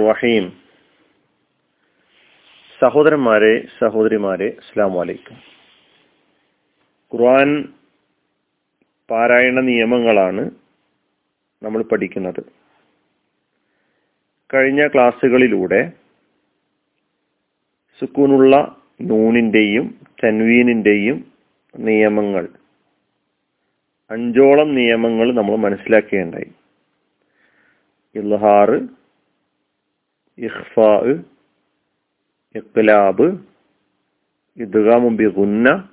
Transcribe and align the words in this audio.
റഹീം 0.00 0.46
സഹോദരന്മാരെ 2.80 3.52
സഹോദരിമാരെ 3.80 4.48
അസ്സാം 4.58 4.94
വലൈക്കും 4.94 5.38
ഖുർആൻ 7.12 7.50
പാരായണ 9.10 9.60
നിയമങ്ങളാണ് 9.60 10.42
നമ്മൾ 11.62 11.82
പഠിക്കുന്നത്. 11.82 12.42
കഴിഞ്ഞ 14.50 14.86
ക്ലാസ്സുകളിലൂടെ 14.86 15.80
സുക്കൂനുള്ള 18.02 18.54
നൂണിന്റെയും 19.00 19.86
തൻവീനിന്റെയും 20.24 21.18
നിയമങ്ങൾ 21.74 22.48
അഞ്ചോളം 24.10 24.74
നിയമങ്ങൾ 24.74 25.32
നമ്മൾ 25.32 25.56
മനസ്സിലാക്കുകയുണ്ടായി 25.56 26.50
ഇൽഹാർ 28.14 28.70
ഇഖ്ഫാ 30.38 31.22
ഇഖ്ലാബ് 32.54 33.38
ഇദ്ഗാമും 34.56 35.16
ബി 35.16 35.26
ഗുന്ന 35.26 35.88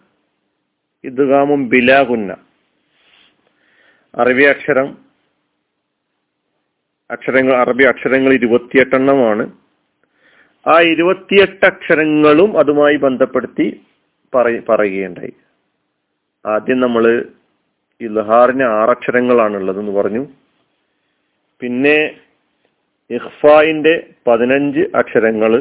ഇദ്ഗാമും 1.03 1.69
ബിലാ 1.69 2.01
ഗുന്ന. 2.01 2.35
അറബി 4.15 4.43
അക്ഷരം 4.43 4.97
അക്ഷരങ്ങൾ 7.11 7.55
അറബി 7.55 7.83
അക്ഷരങ്ങൾ 7.83 8.33
ഇരുപത്തിയെട്ടെണ്ണമാണ്. 8.33 9.51
ആ 10.67 10.81
ഇരുപത്തിയെട്ട് 10.81 11.65
അക്ഷരങ്ങളും 11.65 12.59
അതുമായി 12.59 12.95
ബന്ധപ്പെടുത്തി 12.95 13.85
പറയുകയുണ്ടായി. 14.69 15.33
ആദ്യം 16.45 16.79
നമ്മൾ 16.79 17.25
ഇൽഹാറിന് 18.01 18.63
ആറക്ഷരങ്ങളാണുള്ളതെന്ന് 18.63 19.91
പറഞ്ഞു. 19.91 20.27
പിന്നെ 21.61 21.97
ഇഖ്ഫായിന്റെ 23.09 23.93
പതിനഞ്ച് 24.27 24.81
അക്ഷരങ്ങൾ 24.99 25.51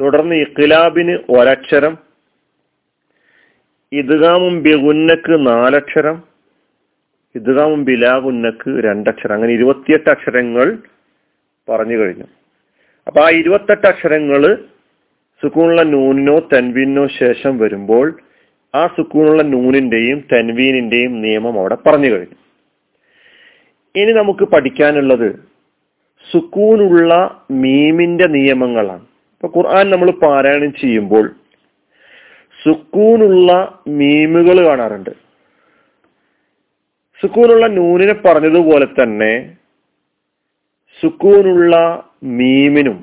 തുടർന്ന് 0.00 0.34
ഇഖ്ലാബിന് 0.34 1.14
ഒരക്ഷരം 1.36 1.94
ഇദ്ഗാമും 3.92 4.54
ബിഗുന്നക്ക് 4.62 5.34
നാലക്ഷരം 5.46 6.16
ഇദ്ഗാമും 7.34 7.84
ബിലാഗുന്നക്ക് 7.84 8.70
രണ്ടക്ഷരം 8.86 9.34
അങ്ങനെ 9.34 9.52
ഇരുപത്തിയെട്ട് 9.52 10.08
അക്ഷരങ്ങൾ 10.10 10.66
പറഞ്ഞു 11.68 11.96
കഴിഞ്ഞു. 11.98 12.26
അപ്പൊ 13.06 13.20
ആ 13.26 13.28
ഇരുപത്തെട്ട് 13.40 13.86
അക്ഷരങ്ങൾ 13.92 14.42
സുക്കൂണുള്ള 15.42 15.82
നൂനിനോ 15.94 16.36
തൻവീനോ 16.52 17.04
ശേഷം 17.20 17.52
വരുമ്പോൾ 17.58 18.06
ആ 18.74 18.82
സുക്കൂണുള്ള 18.96 19.42
നൂനിന്റെയും 19.54 20.18
തൻവീനിന്റെയും 20.32 21.14
നിയമം 21.24 21.54
അവിടെ 21.60 21.76
പറഞ്ഞു 21.86 22.10
കഴിഞ്ഞു. 22.12 22.38
ഇനി 23.94 24.12
നമുക്ക് 24.12 24.44
പഠിക്കാനുള്ളത് 24.44 25.28
സുക്കൂനുള്ള 26.32 27.12
മീമിന്റെ 27.62 28.26
നിയമങ്ങളാണ്. 28.26 29.04
ഇപ്പൊ 29.34 29.48
ഖുർആൻ 29.56 29.90
നമ്മൾ 29.90 30.10
പാരായണം 30.10 30.72
ചെയ്യുമ്പോൾ 30.72 31.24
സുക്കൂനുള്ള 32.64 33.50
മീമുകൾ 34.00 34.56
കാണാറുണ്ട്. 34.66 35.10
സുക്കൂനുള്ള 37.20 37.66
നൂനിനെ 37.66 38.12
പറഞ്ഞതുപോലെ 38.12 38.86
തന്നെ 38.86 39.32
സുക്കൂനുള്ള 41.00 41.74
മീമിനും 42.38 42.98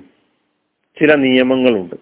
ചില 0.98 1.16
നിയമങ്ങളുണ്ട്. 1.16 1.96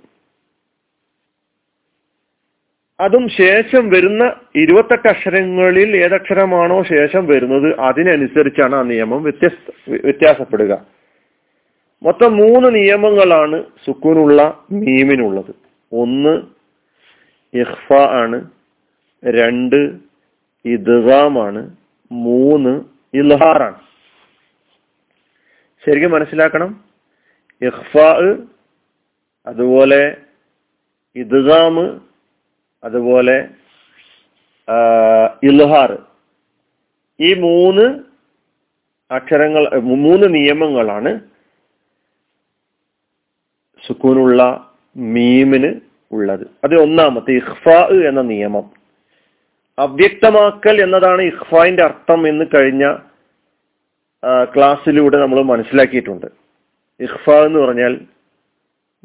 അതും 2.99 3.29
ശേഷം 3.29 3.89
വരുന്ന 3.89 4.23
ഇരുപത്തെട്ട് 4.55 5.07
അക്ഷരങ്ങളിൽ 5.07 5.89
ഏതക്ഷരമാണോ 6.03 6.83
ശേഷം 6.83 7.27
വരുന്നത് 7.27 7.79
അതിനനുസരിച്ചാണ് 7.79 8.75
ആ 8.75 8.81
നിയമം 8.81 9.23
വ്യത്യസ്ത 9.23 9.91
വ്യത്യാസപ്പെടുക. 10.05 10.85
മൊത്തം 12.03 12.37
മൂന്ന് 12.37 12.75
നിയമങ്ങളാണ് 12.75 13.63
സുക്കൂനുള്ള 13.85 14.41
മീമിനുള്ളത്. 14.71 15.53
ഒന്ന് 15.91 16.33
ഇഹ്ഫ 17.53 17.93
ആണ് 17.93 18.49
രണ്ട് 19.25 19.79
ഇദ്ഗാമാണ് 20.65 21.61
മൂന്ന് 22.11 22.73
ഇൽഹാറാണ് 23.13 23.79
ശരിക്കും 25.85 26.11
മനസ്സിലാക്കണം? 26.11 26.83
ഇഹ്ഫ 27.61 27.97
അതുപോലെ 29.47 30.17
ഇദ്ഗാമ് 31.15 32.06
അതുപോലെ 32.83 33.47
ഇൽഹാർ. 35.43 36.05
ഈ 37.19 37.33
മൂന്ന് 37.33 37.99
അക്ഷരങ്ങൾ 39.13 39.79
മൂന്ന് 39.79 40.33
നിയമങ്ങളാണ് 40.33 41.19
സുക്കൂനുള്ള 43.87 44.71
മീമിന് 44.97 45.79
ഉള്ളത്. 46.11 46.47
അത് 46.63 46.75
ഒന്നാമത്തെ 46.81 47.31
ഇഹ്ഫാ 47.31 47.87
എന്ന 48.07 48.21
നിയമം. 48.21 48.71
അവ്യക്തമാക്കൽ 49.79 50.81
എന്നതാണ് 50.81 51.21
ഇഹ്ഫായിന്റെ 51.21 51.83
അർത്ഥം 51.83 52.27
എന്ന് 52.27 52.45
കഴിഞ്ഞ 52.45 52.97
ക്ലാസ്സിലൂടെ 54.55 55.17
നമ്മൾ 55.17 55.41
മനസ്സിലാക്കിയിട്ടുണ്ട്. 55.41 56.25
ഇഹ്ഫ 56.99 57.29
എന്ന് 57.29 57.59
പറഞ്ഞാൽ 57.59 57.99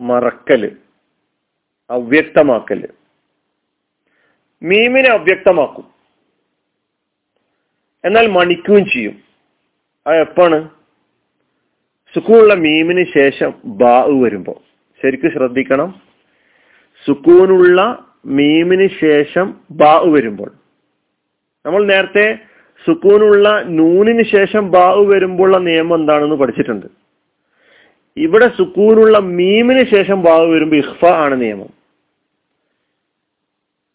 മറക്കൽ 0.01 0.77
അവ്യക്തമാക്കൽ 1.91 2.89
മീമിനെ 4.63 5.11
അവ്യക്തമാക്കും. 5.11 5.85
എന്നാൽ 8.05 8.27
മണിക്കുകയും 8.27 8.85
ചെയ്യും. 8.85 9.17
അത് 10.07 10.17
എപ്പാണ്? 10.17 10.69
സുക്കൂണുള്ള 12.15 12.55
മീമിന് 12.55 13.05
ശേഷം 13.15 13.55
ബാ 13.65 14.05
വരുമ്പോൾ 14.05 14.55
ശരിക്കും 15.03 15.33
ശ്രദ്ധിക്കണം. 15.33 16.01
സുക്കൂനുള്ള 17.07 18.05
മീമിന് 18.27 18.89
ശേഷം 19.01 19.61
ബാ 19.71 20.03
വരുമ്പോൾ. 20.07 20.53
നമ്മൾ 21.67 21.85
നേരത്തെ 21.85 22.39
സുക്കൂനുള്ള 22.87 23.63
നൂനിന് 23.67 24.23
ശേഷം 24.23 24.71
ബാ 24.71 24.95
വരുമ്പോഴുള്ള 24.95 25.59
നിയമം 25.59 26.01
എന്താണെന്ന് 26.01 26.37
പഠിച്ചിട്ടുണ്ട്. 26.37 26.87
ഇവിടെ 28.17 28.49
സുക്കൂനുള്ള 28.49 29.19
മീമിന് 29.19 29.85
ശേഷം 29.85 30.23
ബാ 30.23 30.39
വരുമ്പോൾ 30.39 30.77
ഇഹ്ഫ 30.77 31.05
ആണ് 31.05 31.41
നിയമം. 31.41 31.82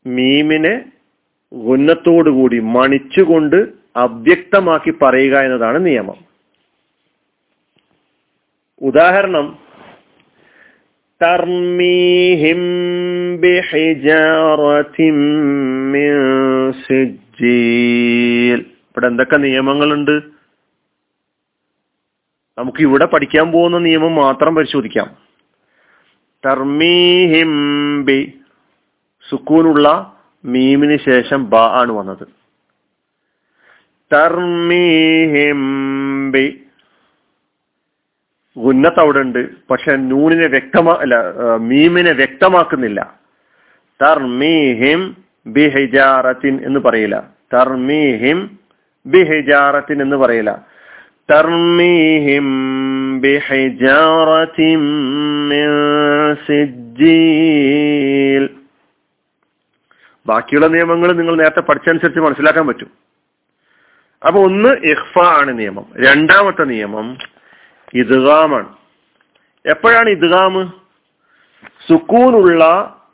മീമിനെ 0.08 0.86
ഗുന്നത്തോടുകൂടി 1.54 2.60
മണിച്ചുകൊണ്ട് 2.60 3.68
അവ്യക്തമാക്കി 3.96 4.94
പറയുക 5.02 5.38
എന്നതാണ് 5.38 5.86
നിയമം. 5.86 6.16
ഉദാഹരണം 8.82 9.58
ഇവിടെ 18.88 19.08
എന്തൊക്കെ 19.08 19.38
നിയമങ്ങളുണ്ട്? 19.38 20.22
നമുക്ക് 22.58 22.82
ഇവിടെ 22.82 23.06
പഠിക്കാൻ 23.06 23.52
പോകുന്ന 23.52 23.78
നിയമം 23.78 24.16
മാത്രം 24.16 24.56
പരിശോധിക്കാം. 24.56 25.16
തർമീഹിം 26.46 27.52
ബി 28.06 28.34
സുക്കൂനുള്ള 29.30 30.14
മീമിന് 30.46 30.98
ശേഷം 31.10 31.50
ബ 31.50 31.56
ആണ് 31.56 31.92
വന്നത്. 31.92 32.28
തർമീഹിം 34.16 35.62
ബി. 36.32 36.64
ഉന്നത്ത് 38.58 39.00
അവിടെ 39.00 39.20
ഉണ്ട്. 39.20 39.48
പക്ഷെ 39.70 39.96
നൂനിനെ 39.96 40.48
വ്യക്തമാ 40.48 40.98
അല്ല 41.02 41.16
മീമിനെ 41.60 42.12
വ്യക്തമാക്കുന്നില്ല. 42.12 43.20
തർമീഹിം 44.02 45.18
ബി 45.48 45.70
ഹിജാറത്തിൻ 45.70 46.60
എന്ന് 46.66 46.80
പറയില്ല. 46.80 47.30
തർമീഹിം 47.54 48.60
ബി 49.06 49.18
ഹിജാറത്തിൻ 49.18 50.02
എന്ന് 50.02 50.16
പറയില്ല. 50.16 50.66
തർമീഹിം 51.32 52.48
ബി 53.22 53.38
ഹിജാറത്തിൻ 53.38 54.80
സിജ്ജീൽ 56.48 57.77
ബാക്കിയുള്ള 60.28 60.68
നിയമങ്ങൾ 60.68 61.12
നിങ്ങൾ 61.12 61.36
നേരത്തെ 61.36 61.60
പഠിച്ചനുസരിച്ച് 61.60 62.20
മനസ്സിലാക്കാൻ 62.20 62.68
പറ്റും. 62.68 62.92
അപ്പൊ 64.28 64.44
ഒന്ന് 64.44 64.70
ഇഹ്ഫ 64.70 65.20
ആണ് 65.20 65.60
നിയമം. 65.60 65.86
രണ്ടാമത്തെ 66.06 66.64
നിയമം 66.64 67.18
ഇദ്ഗാമാണ്. 67.94 68.76
എപ്പോഴാണ് 69.66 70.10
ഇദ്ഗാമ് 70.10 70.72
സുക്കൂനുള്ള 71.90 72.64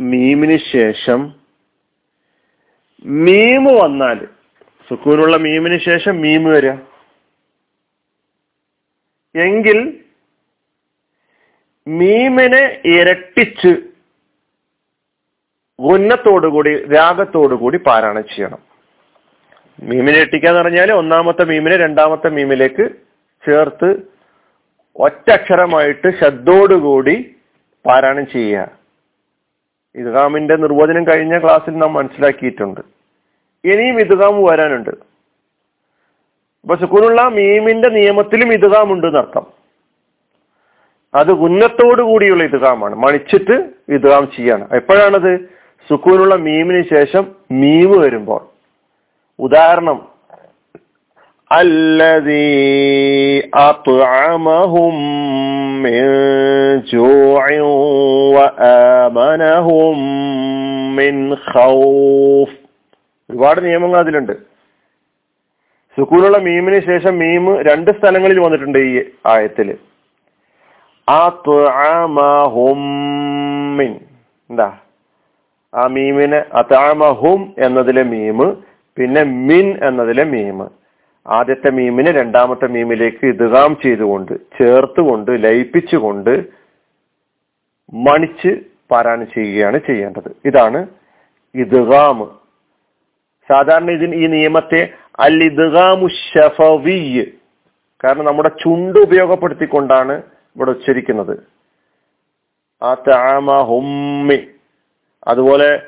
മീമിന് 0.01 0.57
ശേഷം 0.57 1.33
മീമ് 3.05 3.83
വന്നാൽ. 3.83 4.27
സുക്കൂനുള്ള 4.89 5.37
മീമിന് 5.37 5.79
ശേഷം 5.79 6.21
മീമ് 6.21 6.49
വരിക. 6.49 6.71
എങ്കിൽ 9.35 9.99
മീമിനെ 11.87 12.81
ഇരട്ടിച്ച് 12.85 13.92
ഉന്നത്തോടുകൂടി 15.79 16.85
രാഗത്തോടുകൂടി 16.85 17.77
പാരായണം 17.77 18.23
ചെയ്യണം. 18.23 18.59
മീമിനെ 19.83 20.19
എട്ടിക്കാന്ന് 20.19 20.59
പറഞ്ഞാൽ 20.59 20.91
ഒന്നാമത്തെ 20.91 21.45
മീമിനെ 21.45 21.77
രണ്ടാമത്തെ 21.77 22.29
മീമിലേക്ക് 22.29 22.89
ചേർത്ത് 23.45 23.89
ഒറ്റ 24.95 25.13
ഒറ്റക്ഷരമായിട്ട് 25.13 26.23
ശബ്ദോടുകൂടി 26.23 27.35
പാരായണം 27.85 28.25
ചെയ്യുക. 28.25 28.71
ഇദ്ഗാമിന്റെ 29.95 30.55
നിർവചനം 30.55 31.07
കഴിഞ്ഞ 31.07 31.39
ക്ലാസ്സിൽ 31.39 31.71
നാം 31.71 31.93
മനസ്സിലാക്കിയിട്ടുണ്ട്. 31.93 32.81
ഇനിയും 33.65 33.99
ഇദ്ഗാം 33.99 34.43
വരാനുണ്ട്. 34.43 34.89
അപ്പൊ 36.63 36.75
സുക്കൂനുള്ള 36.75 37.21
മീമിന്റെ 37.21 37.89
നിയമത്തിലും 37.89 38.53
ഇദ്ഗാം 38.53 38.93
ഉണ്ട് 38.93 39.07
എന്നർത്ഥം 39.07 39.45
അത് 41.15 41.31
ഉന്നത്തോടു 41.31 42.01
കൂടിയുള്ള 42.01 42.43
ഇദ്ഗാമാണ് 42.43 42.95
മണിച്ചിട്ട് 42.95 43.69
ഇദ്ഗാം 43.89 44.31
ചെയ്യാണ്. 44.35 44.67
എപ്പോഴാണത്? 44.73 45.62
സുക്കൂനുള്ള 45.89 46.35
മീമിന് 46.35 46.83
ശേഷം 46.93 47.35
മീവ് 47.51 47.99
വരുമ്പോൾ. 47.99 48.41
ഉദാഹരണം 49.39 50.07
അല്ലതീ 51.51 52.41
അത്അമഹും 53.39 54.95
മിൻ 55.83 56.07
മിൻ 60.95 61.33
ഖൗഫ്. 61.33 62.57
ഒരുപാട് 63.29 63.65
നിയമങ്ങൾ 63.65 63.99
അതിലുണ്ട്. 63.99 64.33
സുക്കൂനുള്ള 65.97 66.37
മീമിന് 66.37 66.79
ശേഷം 66.79 67.19
മീം 67.19 67.61
രണ്ട് 67.61 67.91
സ്ഥലങ്ങളിൽ 67.91 68.39
വന്നിട്ടുണ്ട് 68.39 68.77
ഈ 68.79 69.03
ആയത്തിൽ. 69.25 69.77
എന്താ? 74.49 74.77
ആ 75.73 75.83
മീമിന് 75.95 76.39
അതാമഹും 76.59 77.41
എന്നതിലെ 77.65 78.03
മീമ് 78.13 78.47
പിന്നെ 78.97 79.21
മിൻ 79.47 79.67
എന്നതിലെ 79.87 80.25
മീമ് 80.33 80.65
ആദ്യത്തെ 81.25 81.69
മീമിനെ 81.77 82.11
രണ്ടാമത്തെ 82.19 82.67
മീമിലേക്ക് 82.75 83.25
ഇതുകാം 83.33 83.71
ചെയ്തുകൊണ്ട് 83.83 84.33
ചേർത്തുകൊണ്ട് 84.57 85.31
ലയിപ്പിച്ചുകൊണ്ട് 85.45 86.33
മണിച്ച് 88.07 88.51
പാരായണം 88.91 89.27
ചെയ്യുകയാണ് 89.35 89.77
ചെയ്യേണ്ടത്. 89.87 90.29
ഇതാണ് 90.49 90.79
ഇദ്ഗാം 91.55 92.19
സാധാരണ 93.49 93.89
ഇതിന് 93.97 94.15
ഈ 94.23 94.27
നിയമത്തെ 94.35 94.81
അൽ 95.25 95.37
ഇദ്ഗാമു 95.49 96.07
ഷഫവി 96.27 96.99
കാരണം 98.03 98.25
നമ്മുടെ 98.29 98.51
ചുണ്ട് 98.61 98.97
ഉപയോഗപ്പെടുത്തിക്കൊണ്ടാണ് 99.07 100.15
ഇവിടെ 100.55 100.71
ഉച്ചരിക്കുന്നത്. 100.75 101.35
ആ 102.81 102.89
താമ 103.07 103.57
ഹുമ്മി 103.69 104.39
അതുപോലെ 105.27 105.81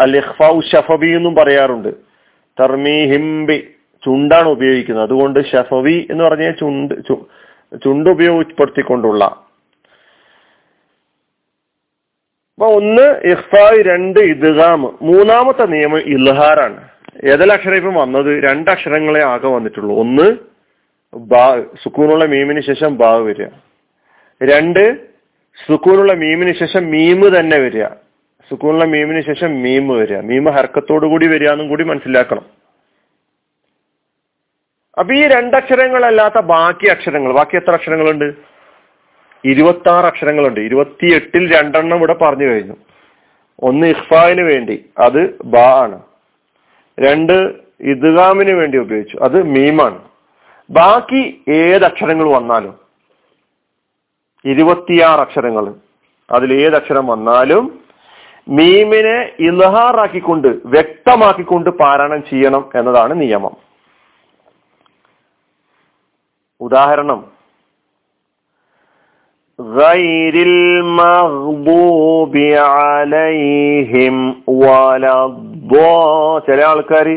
അൽ 0.00 0.16
ഇഖ്ഫാഉ 0.16 0.60
ഷഫബി 0.60 1.06
എന്നും 1.06 1.34
പറയാറുണ്ട്. 1.34 1.88
തർമി 2.60 3.06
ഹിംബി 3.06 3.68
ചുണ്ടാണ് 4.04 4.48
ഉപയോഗിക്കുന്നത്. 4.48 5.04
അതുകൊണ്ട് 5.04 5.44
ഷഫവി 5.52 6.06
എന്ന് 6.10 6.24
പറഞ്ഞ 6.24 6.50
ചുണ്ട് 6.50 6.94
ചുണ്ട് 7.84 8.10
ഉപയോഗപ്പെടുത്തിക്കൊണ്ടുള്ള. 8.10 9.24
അപ്പൊ 12.54 12.66
ഒന്ന് 12.66 13.20
ഇഹ്ഫായ് 13.24 13.82
രണ്ട് 13.82 14.20
ഇദ്ഗാം. 14.20 14.82
മൂന്നാമത്തെ 14.82 15.66
നിയമം 15.66 15.98
ഇൽഹാറാണ്. 15.98 16.88
ഏതലക്ഷരം 17.24 17.76
ഇപ്പം 17.76 17.94
വന്നത്? 17.94 18.44
രണ്ടക്ഷരങ്ങളെ 18.44 19.24
ആകെ 19.24 19.48
വന്നിട്ടുള്ളൂ. 19.48 19.98
ഒന്ന് 19.98 20.36
ബാ 21.14 21.62
സുക്കൂനുള്ള 21.82 22.24
മീമിന് 22.24 22.60
ശേഷം 22.60 22.96
ബാ 22.96 23.16
വരിക. 23.16 23.46
രണ്ട് 24.42 24.96
സുക്കൂനുള്ള 25.68 26.12
മീമിന് 26.12 26.54
ശേഷം 26.54 26.86
മീമ് 26.90 27.40
തന്നെ 27.40 27.58
വരിക. 27.58 27.84
സുക്കൂനുള്ള 28.50 28.84
മീമിന് 28.84 29.20
ശേഷം 29.20 29.62
മീമ് 29.62 29.90
വരിക. 29.90 30.20
മീമ് 30.20 30.46
ഹർക്കത്തോടു 30.46 31.06
കൂടി 31.06 31.26
വരിക 31.26 31.50
എന്നും 31.50 31.68
കൂടി 31.68 31.84
മനസ്സിലാക്കണം. 31.84 32.44
അപ്പൊ 34.98 35.14
ഈ 35.14 35.22
രണ്ടക്ഷരങ്ങളല്ലാത്ത 35.22 36.38
ബാക്കി 36.38 36.86
അക്ഷരങ്ങൾ 36.86 37.32
ബാക്കി 37.32 37.56
എത്ര 37.56 37.70
അക്ഷരങ്ങളുണ്ട്? 37.70 38.34
ഇരുപത്തി 39.44 39.88
ആറ് 39.88 40.06
അക്ഷരങ്ങളുണ്ട്. 40.06 40.60
ഇരുപത്തി 40.60 41.14
എട്ടിൽ 41.14 41.56
രണ്ടെണ്ണം 41.56 41.96
ഇവിടെ 41.96 42.14
പറഞ്ഞു 42.14 42.44
കഴിഞ്ഞു. 42.44 42.74
ഒന്ന് 43.62 43.86
ഇഖ്ഫാവിന് 43.86 44.40
വേണ്ടി 44.40 44.84
അത് 44.98 45.42
ബാ 45.44 45.82
ആണ്. 45.82 46.02
രണ്ട് 47.00 47.54
ഇദ്ഗാമിന് 47.80 48.52
വേണ്ടി 48.52 48.78
ഉപയോഗിച്ചു 48.78 49.18
അത് 49.22 49.42
മീമാണ്. 49.42 50.02
ബാക്കി 50.70 51.42
ഏത് 51.48 51.84
അക്ഷരങ്ങൾ 51.84 52.24
വന്നാലും 52.24 52.78
ഇരുപത്തിയാറ് 54.44 55.20
അക്ഷരങ്ങൾ 55.20 55.74
അതിൽ 56.30 56.54
ഏത് 56.54 56.76
അക്ഷരം 56.76 57.06
വന്നാലും 57.06 57.83
മീമിനെ 58.47 59.17
ഇൽഹാറാക്കിക്കൊണ്ട് 59.47 60.47
വ്യക്തമാക്കിക്കൊണ്ട് 60.73 61.69
പാരായണം 61.81 62.21
ചെയ്യണം 62.29 62.63
എന്നതാണ് 62.73 63.13
നിയമം 63.21 63.55
ഉദാഹരണം 66.61 67.19
غير 69.59 70.35
المغضوب 70.49 72.33
عليهم 72.75 74.15
ولا 74.61 75.19
ചില 76.47 76.59
ആൾക്കാർ 76.63 77.07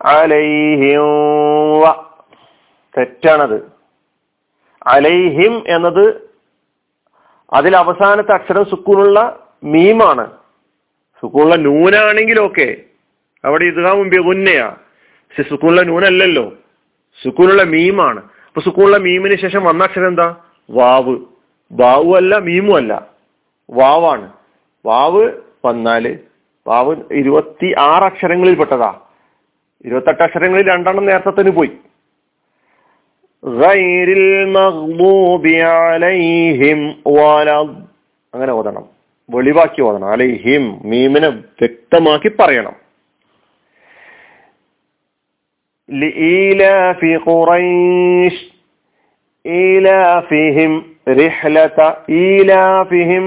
അലൈഹിം 0.00 1.04
വ 1.82 1.84
തെറ്റാണത് 2.94 3.58
അലൈഹിം 4.86 5.54
എന്നത് 5.66 6.04
അതിൽ 7.52 7.72
അവസാനത്തെ 7.76 8.32
അക്ഷരം 8.34 8.64
സുക്കൂണുള്ള 8.64 9.18
മീമാണ് 9.66 10.24
സുക്കൂണുള്ള 11.21 11.55
നൂനാണെങ്കിൽ 11.55 12.39
ഓക്കെ 12.39 12.77
അവിടെ 13.45 13.71
മുമ്പ് 13.93 14.17
ഉന്നയാ. 14.17 14.69
പക്ഷെ 15.05 15.49
സുക്കൂണുള്ള 15.49 15.81
നൂനല്ലല്ലോ. 15.81 16.53
സുക്കൂണുള്ള 17.23 17.63
മീമാണ്. 17.63 18.19
അപ്പൊ 18.19 18.61
സുക്കൂണുള്ള 18.61 18.97
മീമിന് 18.97 19.35
ശേഷം 19.35 19.63
വന്ന 19.63 19.83
അക്ഷരം 19.83 20.07
എന്താ? 20.07 20.35
വാവ്. 20.69 21.17
വാവു 21.71 22.15
അല്ല 22.15 22.37
മീമും 22.37 22.75
അല്ല. 22.75 23.07
വാവാണ്. 23.69 24.33
വാവ് 24.85 25.31
വന്നാൽ 25.65 26.19
വാവ് 26.67 26.95
ഇരുപത്തി 27.11 27.75
ആറ് 27.79 28.03
അക്ഷരങ്ങളിൽ 28.03 28.55
പെട്ടതാ. 28.55 28.99
ഇരുപത്തെട്ട് 29.85 30.23
അക്ഷരങ്ങളിൽ 30.23 30.67
രണ്ടെണ്ണം 30.67 31.05
നേരത്തെ 31.05 31.29
തന്നെ 31.29 31.51
പോയി 31.51 31.71
അങ്ങനെ 38.33 38.53
ഓതണം. 38.53 38.90
വെളിവാക്കി 39.30 39.80
ഓതണം 39.82 40.10
അലൈഹിം 40.12 40.64
മീമിനെ 40.90 41.30
വ്യക്തമാക്കി 41.60 42.32
പറയണം 42.38 42.76
لإيلاف 45.88 47.00
قريش 47.26 48.36
إيلافهم 49.44 50.72
رحلة 51.20 51.78
إيلافهم 52.10 53.24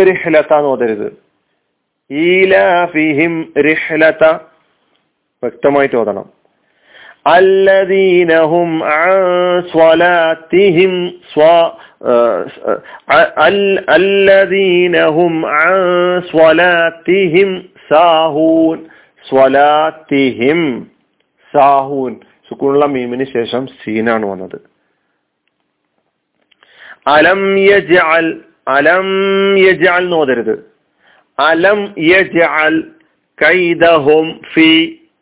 رحلة 0.00 0.50
എന്ന് 0.52 0.68
ഓതരുത് 0.68 1.08
ഈലാഫിഹിം 2.10 3.32
റിഹ്ലത 3.64 4.22
വ്യക്തമായിട്ട് 5.42 5.96
ഓതണം 5.96 6.26
അല്ലദീനഹും 7.25 8.71
സ്വലാത്തിഹിം 9.71 10.93
സ്വ 11.31 11.47
അല്ലദീനഹും 13.95 15.33
സ്വലാത്തിഹിം 16.31 17.49
സാഹൂൻ. 17.89 18.77
സ്വലാത്തിഹിം 19.25 20.61
സാഹൂൻ. 21.53 22.13
സുക്കൂണുള്ള 22.47 22.85
മീമിന് 22.95 23.25
ശേഷം 23.35 23.63
സീനാണ് 23.81 24.25
വന്നത്. 24.31 24.57
അലം 27.15 27.41
യജഅൽ 27.69 28.27
അലം 28.67 29.09
യജഅൽ 29.65 30.05
നോതരുത് 30.09 30.55
അലം 31.37 31.79
യജഅൽ 32.11 32.75
കൈദഹും 33.37 34.27
ഫീ 34.53 34.69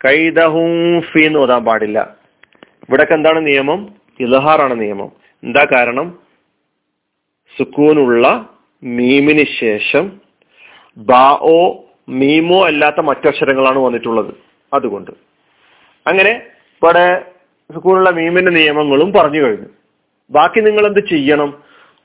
കൈദഹും 0.05 1.01
ഫി 1.01 1.21
എന്ന് 1.21 1.39
ഓതാൻ 1.39 1.65
പാടില്ല. 1.65 2.15
ഇവിടൊക്കെ 2.89 3.13
എന്താണ് 3.13 3.47
നിയമം? 3.47 3.95
ഇലഹാറാണ് 4.19 4.81
നിയമം. 4.81 5.11
എന്താ 5.43 5.67
കാരണം? 5.73 6.19
സുക്കൂനുള്ള 7.57 8.49
മീമിന് 8.83 9.45
ശേഷം 9.59 10.21
ബാഓ 10.97 11.73
മീമോ 12.09 12.65
അല്ലാത്ത 12.65 12.99
മറ്റക്ഷരങ്ങളാണ് 12.99 13.79
വന്നിട്ടുള്ളത്. 13.79 14.35
അതുകൊണ്ട്. 14.73 15.11
അങ്ങനെ 16.07 16.31
ഇവിടെ 16.31 17.25
സുക്കൂനുള്ള 17.73 18.09
മീമിന്റെ 18.09 18.51
നിയമങ്ങളും 18.51 19.13
പറഞ്ഞു 19.13 19.41
കഴിഞ്ഞു. 19.41 19.67
ബാക്കി 20.31 20.59
നിങ്ങൾ 20.59 20.87
എന്ത് 20.87 20.99
ചെയ്യണം? 20.99 21.63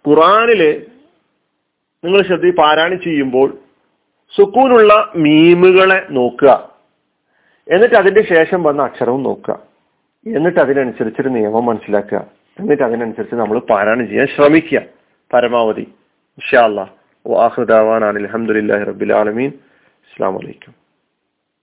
ഖുറാനിൽ 0.08 0.86
നിങ്ങൾ 2.04 2.22
ശ്രദ്ധി 2.22 2.50
പാരായണം 2.50 3.00
ചെയ്യുമ്പോൾ 3.00 3.58
സുക്കൂനുള്ള 4.36 5.12
മീമുകളെ 5.16 6.06
നോക്കുക. 6.10 6.77
എന്നിട്ട് 7.74 7.94
അതിന്റെ 7.94 8.34
ശേഷം 8.34 8.62
വന്ന 8.62 8.82
അക്ഷരവും 8.82 9.22
നോക്കുക. 9.22 9.58
എന്നിട്ട് 10.26 10.60
അതിനനുസരിച്ചൊരു 10.60 11.28
നിയമം 11.28 11.66
മനസ്സിലാക്കുക. 11.66 12.26
എന്നിട്ട് 12.60 12.82
അതിനനുസരിച്ച് 12.82 13.34
നമ്മൾ 13.34 13.58
പാരായണം 13.58 14.08
ചെയ്യാൻ 14.08 14.26
ശ്രമിക്കുക. 14.26 14.82
പരമാവധി. 15.34 15.80
ഇൻഷാ 15.80 16.64
അള്ളാഹ് 16.64 16.90
വാഹുദാവാൻ 17.26 18.04
അലഹമുല്ലാഹി 18.04 18.84
റബ്ബിൽ 18.84 19.12
ആലമീൻ. 19.12 19.48
അസ്സാം 19.48 20.34
വലൈക്കും 20.34 20.87